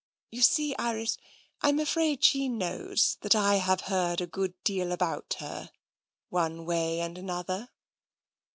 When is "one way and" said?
6.29-7.19